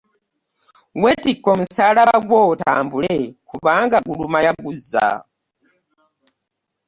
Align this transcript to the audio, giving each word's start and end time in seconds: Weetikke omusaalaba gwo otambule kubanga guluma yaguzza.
Weetikke 1.01 1.47
omusaalaba 1.53 2.15
gwo 2.27 2.37
otambule 2.51 3.15
kubanga 3.49 3.97
guluma 4.07 4.39
yaguzza. 4.45 5.07